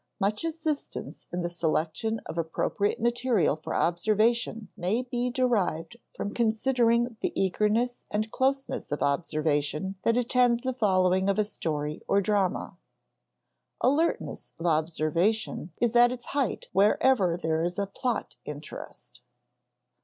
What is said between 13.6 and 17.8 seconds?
Alertness of observation is at its height wherever there is